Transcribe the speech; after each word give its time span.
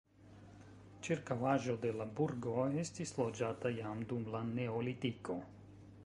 Ĉirkaŭaĵo 1.07 1.75
de 1.83 1.91
la 1.99 2.07
burgo 2.19 2.55
estis 2.83 3.13
loĝata 3.19 3.73
jam 3.81 4.01
dum 4.13 4.25
la 4.37 4.41
neolitiko. 4.55 5.37